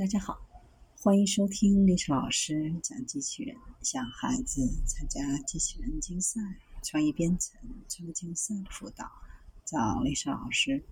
[0.00, 0.40] 大家好，
[0.98, 6.40] 欢迎收听历史老师讲机器人，向孩子参加机器人竞赛、
[6.82, 9.04] 创意编程、创客竞赛的辅导，
[9.66, 10.82] 找历史老师。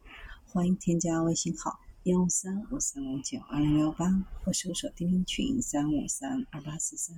[0.44, 4.10] 欢迎添加微信号幺三五三五九二零幺八，
[4.44, 7.16] 或搜索钉钉群三五三二八四三。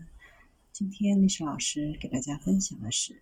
[0.72, 3.20] 今天历史老师给大家分享的是，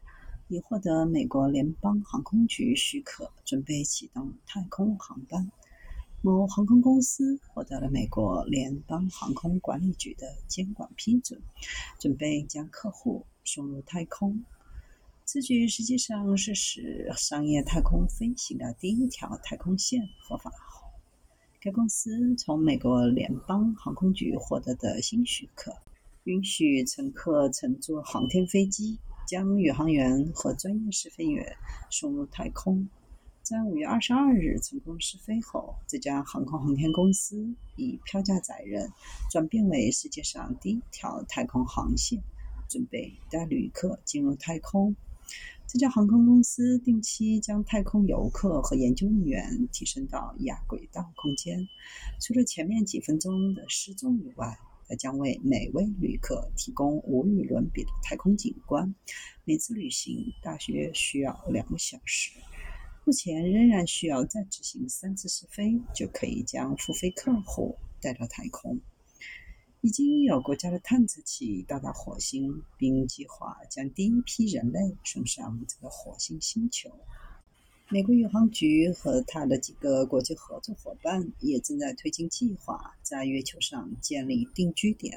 [0.48, 5.50] 已获得美国联邦航空局许可，准备启动太空航班。
[6.21, 11.41] 某航空公司获得了美国联邦航空管理局的监管批准，
[12.01, 14.45] 准备将客户送入太空。
[15.24, 20.91] 此举实际上是使商业太空飞行的第一条太空线合法化。
[21.60, 25.73] 该公司从美国联邦航空局获得的新许可，
[26.24, 31.57] 允许乘客乘坐航天飞机，将宇航员和专业试飞员
[31.91, 32.88] 送入太空。
[33.48, 38.93] 在五月二十二日成功试飞后，这家航空航天公司以票价载人
[39.30, 42.21] 转变为世界上第一条太空航线，
[42.69, 44.95] 准备带旅客进入太空。
[45.66, 51.66] 这家航空公司定期将太空游客和研究人员提升到亚轨道空间。
[52.21, 58.95] 除了前面几分钟的失重以外，它将为每位旅客提供无与伦比的太空景观。
[59.46, 62.32] 每次旅行大约需要两个小时。
[63.09, 68.78] 目前仍然需要再执行三次试飞，就可以将付费客户带到太空。
[69.81, 76.91] 已经有国家的探测器到达火星，并计划将第一批人类送上这个火星星球。
[77.88, 85.16] 美国宇航局和他的几个国际合作伙伴也正在推进计划，在月球上建立定居点。